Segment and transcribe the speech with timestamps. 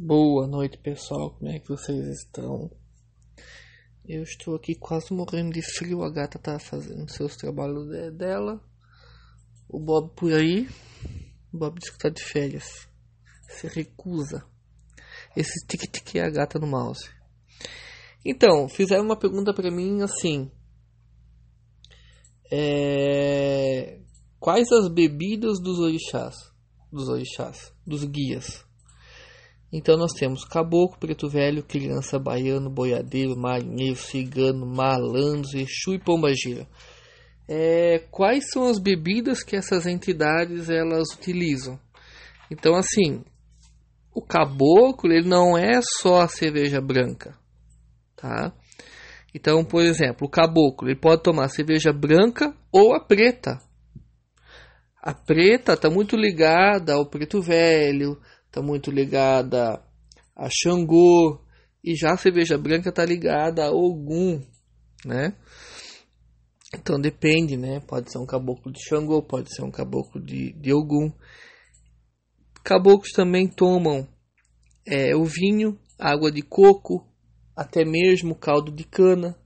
[0.00, 1.32] Boa noite, pessoal.
[1.32, 2.70] Como é que vocês estão?
[4.06, 6.04] Eu estou aqui quase morrendo de frio.
[6.04, 8.62] A gata tá fazendo seus trabalhos de dela.
[9.68, 10.68] O Bob por aí.
[11.52, 12.88] O Bob diz que tá de férias.
[13.48, 14.46] Se recusa.
[15.36, 17.10] Esse tic-tic é a gata no mouse.
[18.24, 20.48] Então, fizeram uma pergunta para mim assim.
[22.52, 23.98] É...
[24.38, 26.36] Quais as bebidas dos orixás?
[26.92, 28.67] Dos orixás, dos guias.
[29.72, 36.66] Então nós temos caboclo, preto velho, criança, baiano, boiadeiro, marinheiro, cigano, malandro, exu e pombagira.
[37.46, 41.78] É, quais são as bebidas que essas entidades elas utilizam?
[42.50, 43.22] Então assim,
[44.14, 47.38] o caboclo ele não é só a cerveja branca,
[48.16, 48.52] tá?
[49.34, 53.58] Então, por exemplo, o caboclo ele pode tomar cerveja branca ou a preta.
[55.00, 59.82] A preta está muito ligada ao preto velho, está muito ligada
[60.34, 61.40] a Xangô
[61.84, 64.42] e já a cerveja branca está ligada a Ogum,
[65.04, 65.36] né?
[66.74, 67.80] Então depende, né?
[67.80, 71.10] Pode ser um caboclo de Xangô, pode ser um caboclo de, de Ogum.
[72.62, 74.06] Caboclos também tomam
[74.86, 77.06] é, o vinho, água de coco,
[77.56, 79.36] até mesmo caldo de cana,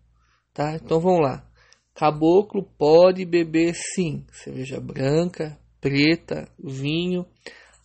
[0.52, 0.74] tá?
[0.74, 1.48] Então vamos lá.
[1.94, 7.26] Caboclo pode beber sim, cerveja branca, preta, vinho,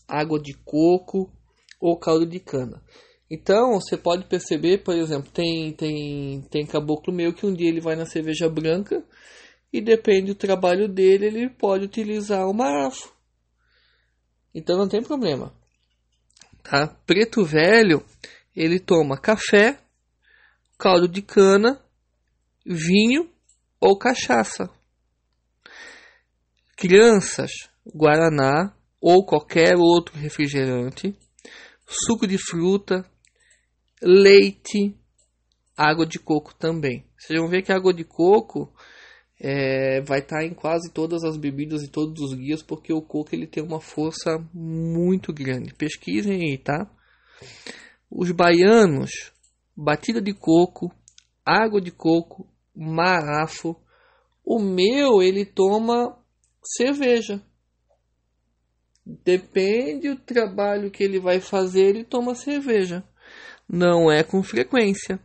[0.08, 1.32] água de coco
[1.80, 2.82] ou caldo de cana.
[3.30, 7.82] Então, você pode perceber, por exemplo, tem, tem, tem caboclo meu que um dia ele
[7.82, 9.04] vai na cerveja branca
[9.72, 13.14] e depende do trabalho dele, ele pode utilizar o marafo.
[14.56, 15.54] Então não tem problema.
[16.64, 16.88] Tá?
[17.06, 18.04] Preto velho,
[18.56, 19.78] ele toma café,
[20.80, 21.80] caldo de cana,
[22.66, 23.30] vinho
[23.80, 24.70] ou cachaça.
[26.76, 27.52] Crianças,
[27.86, 31.16] guaraná, ou qualquer outro refrigerante,
[31.86, 33.06] suco de fruta,
[34.02, 34.96] leite,
[35.76, 37.06] água de coco também.
[37.18, 38.74] Vocês vão ver que a água de coco
[39.40, 43.02] é, vai estar tá em quase todas as bebidas e todos os guias, porque o
[43.02, 45.74] coco ele tem uma força muito grande.
[45.74, 46.90] Pesquisem aí, tá?
[48.10, 49.32] Os baianos,
[49.76, 50.92] batida de coco,
[51.46, 53.76] água de coco, marafo.
[54.44, 56.18] O meu ele toma
[56.64, 57.42] cerveja.
[59.10, 63.02] Depende do trabalho que ele vai fazer, ele toma cerveja.
[63.66, 65.18] Não é com frequência,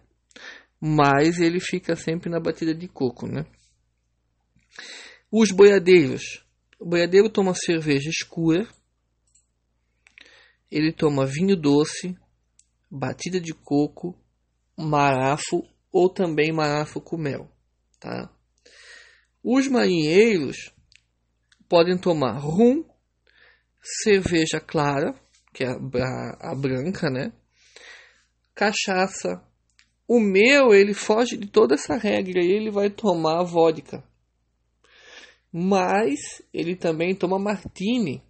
[0.80, 3.44] mas ele fica sempre na batida de coco, né?
[5.32, 6.46] Os boiadeiros.
[6.78, 8.68] O boiadeiro toma cerveja escura,
[10.70, 12.16] ele toma vinho doce,
[12.88, 14.16] batida de coco,
[14.78, 17.50] marafo ou também marafo com mel,
[17.98, 18.32] tá?
[19.42, 20.72] Os marinheiros
[21.68, 22.91] podem tomar rum
[23.82, 25.14] cerveja clara,
[25.52, 27.32] que é a, a, branca, né?
[28.54, 29.42] Cachaça.
[30.06, 34.02] O meu, ele foge de toda essa regra e ele vai tomar vodka.
[35.52, 38.22] Mas ele também toma martini.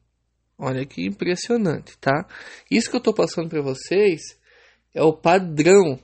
[0.58, 2.26] Olha que impressionante, tá?
[2.70, 4.20] Isso que eu tô passando para vocês
[4.94, 5.98] é o padrão.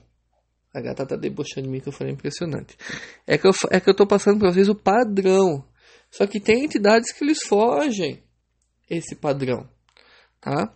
[0.73, 2.77] A gata tá debochando de mim que eu falei impressionante.
[3.25, 5.65] É que eu, é que eu tô passando para vocês o padrão.
[6.11, 8.23] Só que tem entidades que eles fogem
[8.89, 9.69] esse padrão,
[10.41, 10.75] tá?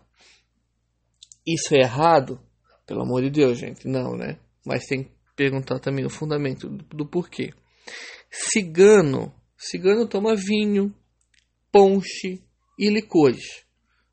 [1.46, 2.40] Isso é errado?
[2.86, 4.40] Pelo amor de Deus, gente, não, né?
[4.66, 7.54] Mas tem que perguntar também o fundamento do, do porquê.
[8.30, 10.94] Cigano, cigano toma vinho,
[11.72, 12.42] ponche
[12.78, 13.66] e licores,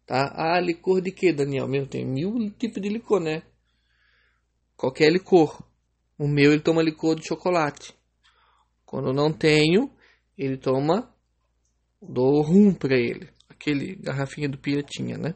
[0.07, 0.33] tá?
[0.35, 1.69] Ah, licor de que, Daniel?
[1.69, 3.43] Meu, tem mil tipos de licor, né?
[4.77, 5.63] Qualquer licor.
[6.19, 7.95] O meu ele toma licor de chocolate.
[8.85, 9.91] Quando não tenho,
[10.37, 11.15] ele toma
[12.03, 15.35] dou rum para ele aquele garrafinha do Piratinha, né?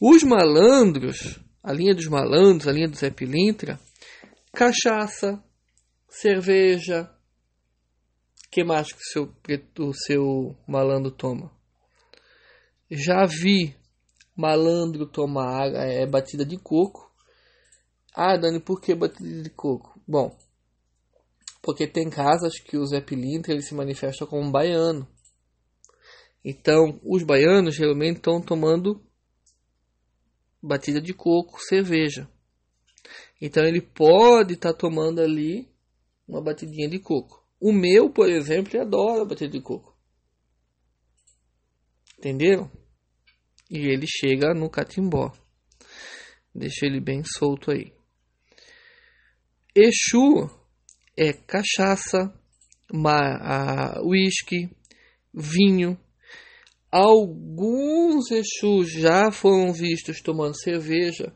[0.00, 3.78] Os malandros, a linha dos malandros, a linha do Zé Pilintra,
[4.52, 5.42] cachaça,
[6.08, 7.08] cerveja,
[8.50, 9.34] que mais que o seu,
[9.78, 11.52] o seu malandro toma?
[12.90, 13.76] Já vi
[14.36, 17.08] malandro tomar é, batida de coco.
[18.14, 20.00] Ah, Dani, por que batida de coco?
[20.06, 20.36] Bom,
[21.62, 25.06] porque tem casas que o Zé Pilintra ele se manifesta como um baiano.
[26.44, 29.02] Então, os baianos geralmente estão tomando
[30.62, 32.28] batida de coco, cerveja.
[33.40, 35.68] Então, ele pode estar tá tomando ali
[36.26, 37.44] uma batidinha de coco.
[37.60, 39.96] O meu, por exemplo, adora batida de coco.
[42.18, 42.70] Entenderam?
[43.70, 45.32] E ele chega no catimbó.
[46.54, 47.92] Deixa ele bem solto aí.
[49.74, 50.50] Exu
[51.16, 52.32] é cachaça,
[54.04, 54.70] uísque,
[55.34, 55.98] vinho,
[56.90, 61.32] alguns Exus já foram vistos tomando cerveja.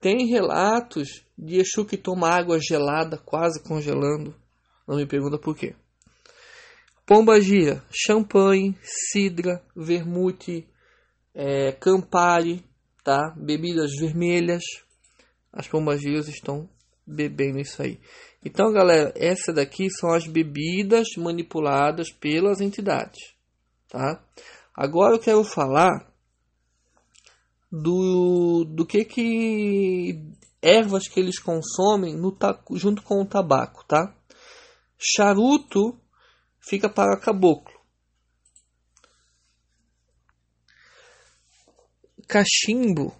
[0.00, 4.34] Tem relatos de Exu que toma água gelada, quase congelando.
[4.86, 5.74] Não me pergunta por quê.
[7.06, 10.66] Pombagira, champanhe, cidra, vermute,
[11.34, 12.64] é, campari,
[13.04, 13.34] tá?
[13.36, 14.62] Bebidas vermelhas.
[15.52, 16.68] As pombagiras estão
[17.06, 17.98] bebendo isso aí.
[18.44, 23.34] Então, galera, essa daqui são as bebidas manipuladas pelas entidades,
[23.88, 24.22] tá?
[24.82, 26.10] Agora eu quero falar
[27.70, 30.18] do, do que que
[30.62, 32.34] ervas que eles consomem no,
[32.76, 34.16] junto com o tabaco, tá?
[34.98, 36.00] Charuto
[36.62, 37.78] fica para caboclo.
[42.26, 43.14] Cachimbo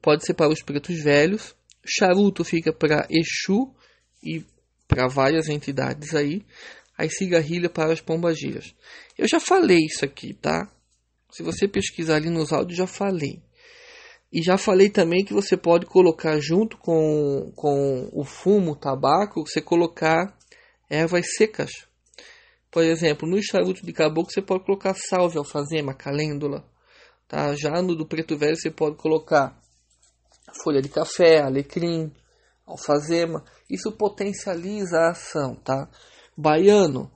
[0.00, 1.56] pode ser para os pretos velhos.
[1.84, 3.74] Charuto fica para Exu
[4.22, 4.46] e
[4.86, 6.46] para várias entidades aí.
[7.00, 8.74] Aí cigarrilha para as pombagiras.
[9.16, 10.70] Eu já falei isso aqui, tá?
[11.30, 13.42] Se você pesquisar ali nos áudios, já falei.
[14.30, 19.46] E já falei também que você pode colocar junto com, com o fumo, o tabaco,
[19.46, 20.36] você colocar
[20.90, 21.70] ervas secas.
[22.70, 26.68] Por exemplo, no charuto de caboclo você pode colocar salve, alfazema, calêndula.
[27.26, 27.54] Tá?
[27.54, 29.58] Já no do preto velho você pode colocar
[30.62, 32.12] folha de café, alecrim,
[32.66, 33.42] alfazema.
[33.70, 35.88] Isso potencializa a ação, tá?
[36.40, 37.10] Baiano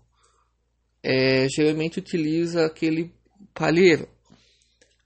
[1.03, 3.13] é, geralmente utiliza aquele
[3.55, 4.09] palheiro.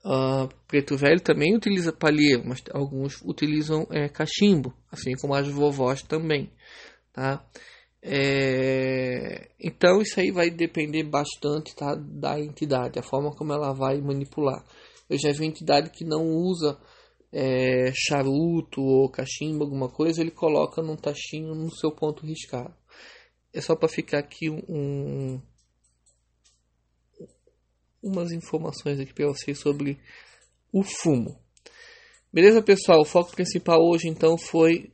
[0.05, 6.03] Uh, preto velho também utiliza palheiro, mas alguns utilizam é, cachimbo, assim como as vovós
[6.03, 6.51] também,
[7.13, 7.45] tá?
[8.01, 14.01] É, então isso aí vai depender bastante tá, da entidade, a forma como ela vai
[14.01, 14.65] manipular.
[15.11, 16.79] Eu já vi entidade que não usa
[17.33, 22.75] é, charuto ou cachimbo, alguma coisa, ele coloca num tachinho no seu ponto riscado.
[23.53, 25.41] É só para ficar aqui um,
[28.03, 29.99] umas informações aqui para vocês sobre
[30.73, 31.39] o fumo.
[32.33, 33.01] Beleza, pessoal?
[33.01, 34.93] O foco principal hoje então foi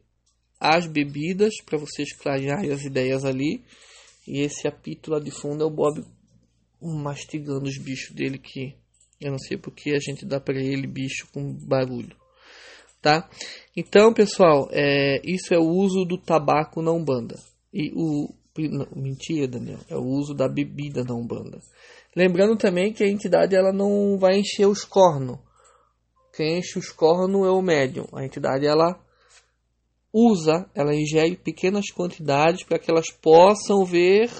[0.60, 3.64] as bebidas para vocês clarearem as ideias ali.
[4.26, 6.02] E esse apito lá de fundo é o Bob
[6.80, 8.74] mastigando os bichos dele que
[9.20, 12.16] eu não sei porque a gente dá para ele bicho com barulho,
[13.00, 13.28] tá?
[13.76, 17.38] Então, pessoal, é, isso é o uso do tabaco na Umbanda.
[17.72, 18.34] E o
[18.94, 21.60] mentira, Daniel, é o uso da bebida na Umbanda.
[22.14, 25.38] Lembrando também que a entidade ela não vai encher os cornos.
[26.32, 28.06] Quem enche os cornos é o médium.
[28.12, 28.98] A entidade ela
[30.12, 34.30] usa, ela ingere pequenas quantidades para que elas possam ver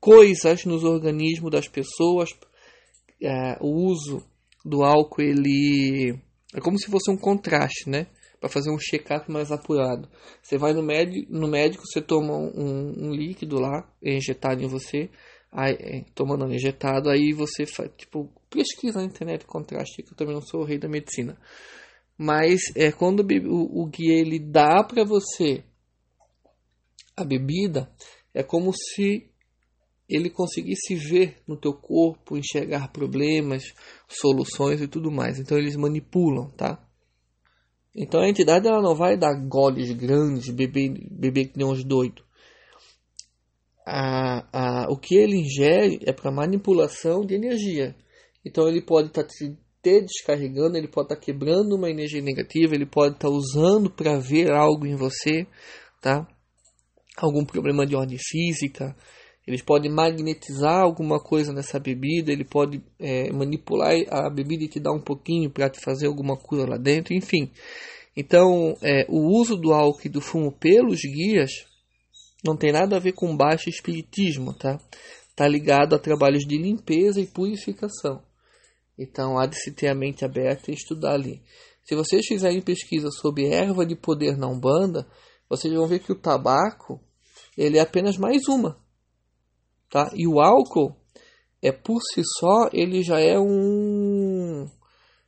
[0.00, 2.30] coisas nos organismos das pessoas.
[3.20, 4.24] É, o uso
[4.64, 6.18] do álcool ele
[6.54, 8.06] é como se fosse um contraste, né?
[8.40, 10.08] Para fazer um check-up mais apurado.
[10.42, 15.10] Você vai no médico, no médico, você toma um, um líquido lá, injetado em você,
[15.52, 20.34] aí, é, tomando injetado, aí você faz, tipo, pesquisa na internet contraste, que eu também
[20.34, 21.38] não sou o rei da medicina.
[22.16, 25.62] Mas é quando o, o guia ele dá para você
[27.16, 27.90] a bebida,
[28.32, 29.30] é como se
[30.08, 33.62] ele conseguisse ver no teu corpo, enxergar problemas,
[34.08, 35.38] soluções e tudo mais.
[35.38, 36.84] Então eles manipulam, tá?
[37.94, 42.24] Então a entidade ela não vai dar goles grandes, beber, beber que nem uns doidos.
[44.88, 47.96] O que ele ingere é para manipulação de energia.
[48.44, 52.20] Então ele pode estar tá te te descarregando, ele pode estar tá quebrando uma energia
[52.20, 55.46] negativa, ele pode estar tá usando para ver algo em você,
[56.00, 56.26] tá?
[57.16, 58.94] Algum problema de ordem física,
[59.50, 64.78] eles podem magnetizar alguma coisa nessa bebida, ele pode é, manipular a bebida e te
[64.78, 67.50] dar um pouquinho para te fazer alguma cura lá dentro, enfim.
[68.16, 71.50] Então, é, o uso do álcool e do fumo pelos guias
[72.44, 74.78] não tem nada a ver com baixo espiritismo, tá?
[75.34, 78.22] Tá ligado a trabalhos de limpeza e purificação.
[78.96, 81.42] Então há de se ter a mente aberta e estudar ali.
[81.82, 85.08] Se vocês fizerem pesquisa sobre erva de poder na Umbanda,
[85.48, 87.00] vocês vão ver que o tabaco
[87.56, 88.78] ele é apenas mais uma.
[89.90, 90.10] Tá?
[90.14, 90.96] E o álcool
[91.60, 94.66] é por si só, ele já é um.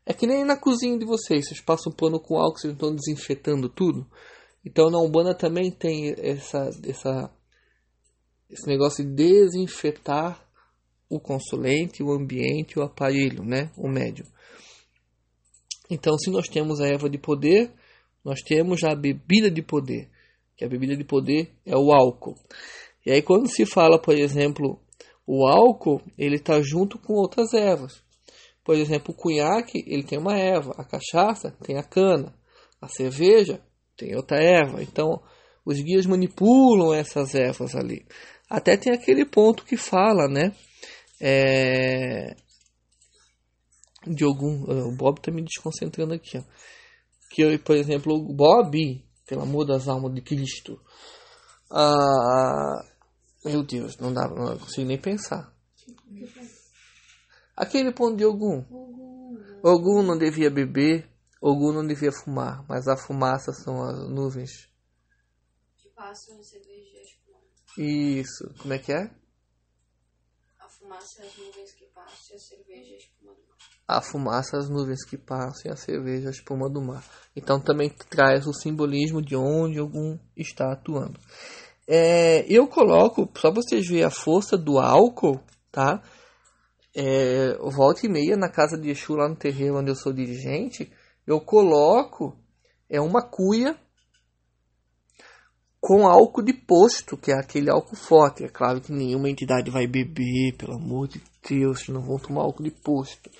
[0.06, 3.68] É que nem na cozinha de vocês, vocês passam pano com álcool, vocês estão desinfetando
[3.68, 4.06] tudo.
[4.64, 7.30] Então na Umbanda também tem essa, essa,
[8.48, 10.42] esse negócio de desinfetar
[11.08, 13.70] o consulente, o ambiente, o aparelho, né?
[13.76, 14.26] o médium.
[15.90, 17.70] Então, se nós temos a erva de poder,
[18.24, 20.08] nós temos a bebida de poder,
[20.56, 22.34] que a bebida de poder é o álcool.
[23.04, 24.80] E aí, quando se fala, por exemplo,
[25.26, 28.02] o álcool, ele está junto com outras ervas.
[28.64, 32.32] Por exemplo, o cunhaque, ele tem uma erva, a cachaça tem a cana,
[32.80, 33.60] a cerveja
[33.96, 34.82] tem outra erva.
[34.82, 35.20] Então,
[35.64, 38.06] os guias manipulam essas ervas ali.
[38.48, 40.52] Até tem aquele ponto que fala, né?
[41.22, 42.34] é,
[44.04, 44.64] de algum.
[44.88, 46.42] O Bob tá me desconcentrando aqui, ó.
[47.30, 50.80] Que, por exemplo, o Bob, pelo amor das almas de Cristo.
[51.70, 52.84] Ah,
[53.44, 55.52] meu Deus, não dá, não consigo nem pensar.
[57.56, 58.64] Aquele ponto de Ogum.
[59.62, 61.08] Ogum não devia beber,
[61.40, 64.68] Ogum não devia fumar, mas a fumaça são as nuvens.
[65.76, 68.20] Que passam e espumante.
[68.20, 69.10] Isso, como é que é?
[70.58, 73.56] A fumaça é as nuvens que passam e a cerveja e a espuma do mar.
[73.88, 77.04] A fumaça, as nuvens que passam e a cerveja, a espuma do mar.
[77.36, 81.20] Então também traz o simbolismo de onde algum está atuando.
[81.86, 86.02] É, eu coloco, só vocês verem a força do álcool, tá?
[86.94, 90.92] É, volta e meia na casa de Exu, lá no terreiro onde eu sou dirigente,
[91.26, 92.36] eu coloco
[92.88, 93.74] é uma cuia
[95.80, 98.44] com álcool de posto, que é aquele álcool forte.
[98.44, 102.62] É claro que nenhuma entidade vai beber, pelo amor de Deus, não vão tomar álcool
[102.62, 103.30] de posto.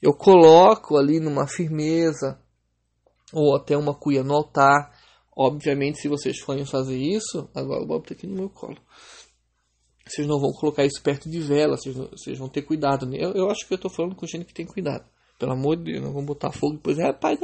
[0.00, 2.38] Eu coloco ali numa firmeza,
[3.32, 4.92] ou até uma cuia no altar.
[5.42, 8.76] Obviamente, se vocês forem fazer isso, agora o Bob tá aqui no meu colo.
[10.06, 13.08] Vocês não vão colocar isso perto de vela, vocês, vocês vão ter cuidado.
[13.16, 15.02] Eu, eu acho que eu tô falando com gente que tem cuidado.
[15.38, 16.98] Pelo amor de Deus, não vão botar fogo depois.
[17.18, 17.38] Pai,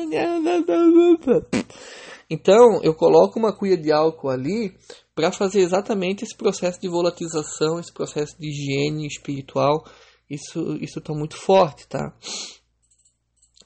[2.29, 4.77] então, eu coloco uma cuia de álcool ali
[5.15, 9.83] para fazer exatamente esse processo de volatilização, esse processo de higiene espiritual.
[10.29, 12.15] Isso isso está muito forte, tá?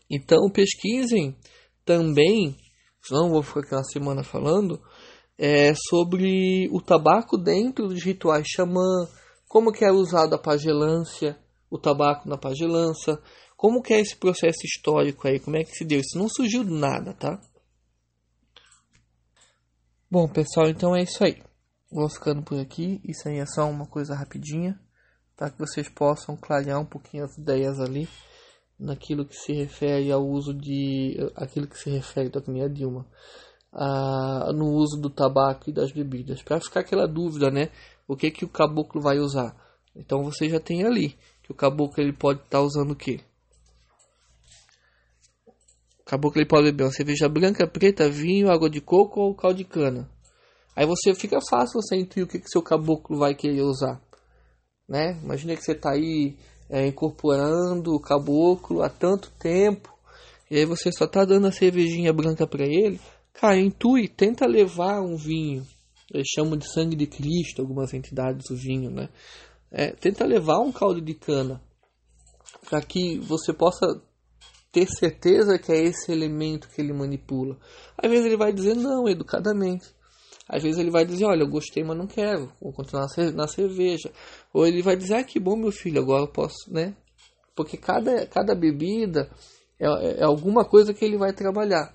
[0.08, 1.36] Então, pesquisem
[1.84, 2.54] também,
[3.02, 4.80] senão vou ficar aqui uma semana falando,
[5.38, 9.08] é, sobre o tabaco dentro dos rituais xamã,
[9.48, 11.38] como que é usado a pagelância,
[11.70, 13.20] o tabaco na pagelança,
[13.56, 16.00] como que é esse processo histórico aí, como é que se deu?
[16.00, 17.40] Isso não surgiu do nada, tá?
[20.10, 21.42] Bom, pessoal, então é isso aí.
[21.90, 23.00] Vou ficando por aqui.
[23.04, 24.80] Isso aí é só uma coisa rapidinha,
[25.36, 28.08] para que vocês possam clarear um pouquinho as ideias ali
[28.80, 33.06] naquilo que se refere ao uso de aquilo que se refere da minha Dilma
[33.72, 36.42] a, no uso do tabaco e das bebidas.
[36.42, 37.70] Para ficar aquela dúvida né?
[38.08, 39.54] O que que o caboclo vai usar?
[39.94, 43.20] Então você já tem ali que o caboclo ele pode estar tá usando o que
[45.98, 49.58] o caboclo ele pode beber uma cerveja branca preta vinho água de coco ou caldo
[49.58, 50.10] de cana.
[50.74, 54.00] Aí você fica fácil você intuir o que que seu caboclo vai querer usar
[54.90, 55.16] né?
[55.22, 56.36] Imagina que você está aí
[56.70, 59.92] é, incorporando o caboclo há tanto tempo,
[60.50, 63.00] e aí você só tá dando a cervejinha branca para ele,
[63.32, 65.66] cara, intui, tenta levar um vinho.
[66.12, 69.08] Eles chamam de sangue de Cristo, algumas entidades, o vinho, né?
[69.70, 71.62] É, tenta levar um caldo de cana
[72.68, 73.86] para que você possa
[74.72, 77.56] ter certeza que é esse elemento que ele manipula.
[77.96, 79.86] Às vezes ele vai dizer não, educadamente.
[80.52, 84.10] Às vezes ele vai dizer, olha, eu gostei, mas não quero, vou continuar na cerveja.
[84.52, 86.96] Ou ele vai dizer, ah, que bom, meu filho, agora eu posso, né?
[87.54, 89.30] Porque cada, cada bebida
[89.78, 89.86] é,
[90.20, 91.94] é alguma coisa que ele vai trabalhar.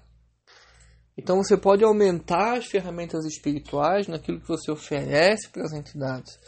[1.18, 6.40] Então você pode aumentar as ferramentas espirituais naquilo que você oferece para as entidades.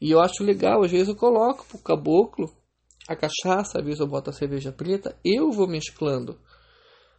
[0.00, 2.50] E eu acho legal, às vezes eu coloco para o caboclo
[3.06, 6.38] a cachaça, às vezes eu boto a cerveja preta, eu vou mesclando.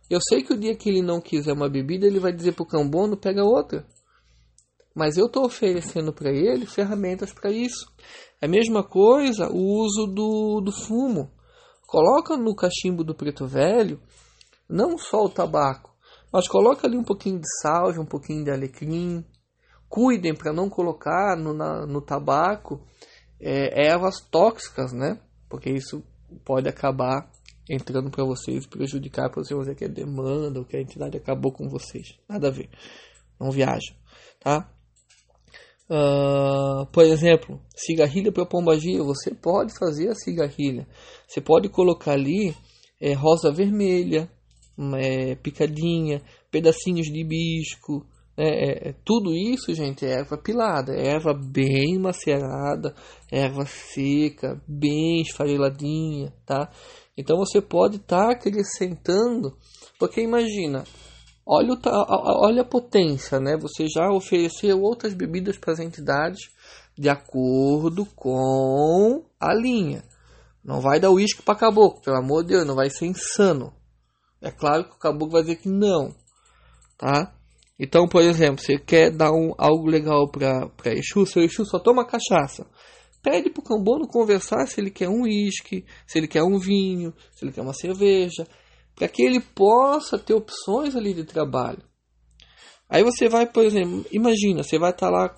[0.10, 2.64] Eu sei que o dia que ele não quiser uma bebida, ele vai dizer para
[2.64, 3.86] o cambono, pega outra.
[4.96, 7.92] Mas eu estou oferecendo para ele ferramentas para isso.
[8.42, 11.32] É a mesma coisa o uso do, do fumo.
[11.88, 14.02] Coloca no cachimbo do preto velho
[14.68, 15.94] não só o tabaco,
[16.32, 19.26] mas coloca ali um pouquinho de salve, um pouquinho de alecrim.
[19.90, 22.82] Cuidem para não colocar no, na, no tabaco
[23.40, 25.20] é, ervas tóxicas, né?
[25.50, 26.02] Porque isso
[26.46, 27.30] pode acabar
[27.70, 31.68] entrando para vocês, prejudicar para você que é demanda, ou que a entidade acabou com
[31.68, 32.18] vocês.
[32.28, 32.70] Nada a ver.
[33.38, 33.94] Não viaja,
[34.40, 34.72] tá?
[35.90, 40.88] Uh, por exemplo, cigarrilha para pombagira, você pode fazer a cigarrilha.
[41.28, 42.56] Você pode colocar ali
[43.02, 44.30] é, rosa vermelha,
[44.98, 48.06] é, picadinha, pedacinhos de hibisco.
[48.38, 52.96] É, é, tudo isso, gente, é erva pilada, é erva bem macerada,
[53.30, 56.72] erva seca, bem esfareladinha, tá?
[57.18, 59.56] Então você pode estar tá acrescentando,
[60.00, 60.86] porque imagina,
[61.46, 61.80] Olha, o,
[62.46, 63.58] olha a potência, né?
[63.58, 66.50] Você já ofereceu outras bebidas para as entidades
[66.98, 70.04] de acordo com a linha.
[70.64, 73.74] Não vai dar uísque para caboclo, pelo amor de Deus, não vai ser insano.
[74.40, 76.14] É claro que o caboclo vai dizer que não,
[76.98, 77.34] tá?
[77.80, 82.06] Então, por exemplo, você quer dar um, algo legal para Exu, seu Exu só toma
[82.06, 82.68] cachaça.
[83.24, 87.14] Pede para o cambono conversar se ele quer um uísque, se ele quer um vinho,
[87.32, 88.48] se ele quer uma cerveja
[88.96, 91.84] para que ele possa ter opções ali de trabalho.
[92.90, 95.36] Aí você vai, por exemplo, imagina, você vai estar tá lá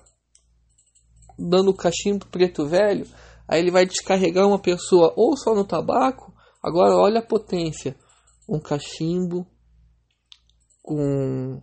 [1.38, 3.06] dando cachimbo preto velho,
[3.46, 6.32] Aí ele vai descarregar uma pessoa ou só no tabaco.
[6.62, 7.96] Agora olha a potência.
[8.48, 9.46] Um cachimbo
[10.82, 11.60] com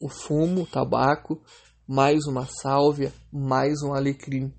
[0.00, 1.40] o fumo, o tabaco,
[1.86, 4.52] mais uma sálvia, mais um alecrim.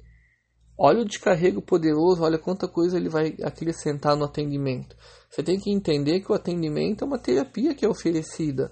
[0.78, 4.96] Olha o descarrego poderoso, olha quanta coisa ele vai acrescentar no atendimento.
[5.30, 8.72] Você tem que entender que o atendimento é uma terapia que é oferecida.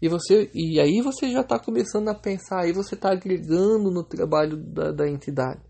[0.00, 4.04] E, você, e aí você já está começando a pensar, aí você está agregando no
[4.04, 5.60] trabalho da, da entidade.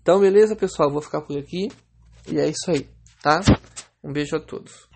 [0.00, 0.90] Então, beleza, pessoal?
[0.90, 1.68] Vou ficar por aqui.
[2.30, 2.86] E é isso aí,
[3.22, 3.40] tá?
[4.04, 4.88] Um beijo a todos.